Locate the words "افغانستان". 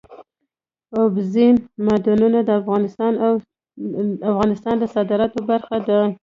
4.31-4.75